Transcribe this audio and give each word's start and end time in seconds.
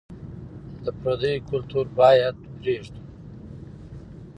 د 0.83 0.85
پرديو 0.99 1.45
کلتور 1.49 1.85
بايد 1.97 2.35
پرېږدو. 2.57 3.01